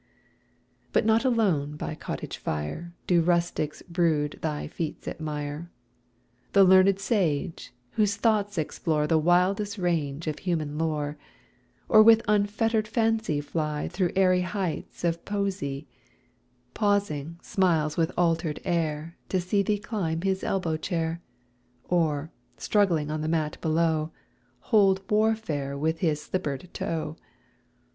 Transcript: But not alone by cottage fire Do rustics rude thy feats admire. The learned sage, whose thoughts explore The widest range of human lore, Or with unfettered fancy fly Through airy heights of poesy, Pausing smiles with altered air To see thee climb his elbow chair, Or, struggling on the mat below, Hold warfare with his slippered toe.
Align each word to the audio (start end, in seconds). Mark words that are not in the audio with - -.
But 0.93 1.05
not 1.05 1.23
alone 1.25 1.75
by 1.77 1.93
cottage 1.93 2.37
fire 2.39 2.91
Do 3.05 3.21
rustics 3.21 3.83
rude 3.95 4.39
thy 4.41 4.65
feats 4.67 5.07
admire. 5.07 5.69
The 6.53 6.63
learned 6.63 6.99
sage, 6.99 7.71
whose 7.91 8.15
thoughts 8.15 8.57
explore 8.57 9.05
The 9.05 9.19
widest 9.19 9.77
range 9.77 10.25
of 10.25 10.39
human 10.39 10.75
lore, 10.79 11.17
Or 11.87 12.01
with 12.01 12.23
unfettered 12.27 12.87
fancy 12.87 13.41
fly 13.41 13.89
Through 13.89 14.13
airy 14.15 14.41
heights 14.41 15.03
of 15.03 15.23
poesy, 15.23 15.87
Pausing 16.73 17.37
smiles 17.43 17.95
with 17.95 18.11
altered 18.17 18.59
air 18.65 19.19
To 19.29 19.39
see 19.39 19.61
thee 19.61 19.77
climb 19.77 20.23
his 20.23 20.43
elbow 20.43 20.77
chair, 20.77 21.21
Or, 21.89 22.31
struggling 22.57 23.11
on 23.11 23.21
the 23.21 23.27
mat 23.27 23.59
below, 23.61 24.09
Hold 24.73 25.03
warfare 25.11 25.77
with 25.77 25.99
his 25.99 26.23
slippered 26.23 26.71
toe. 26.73 27.17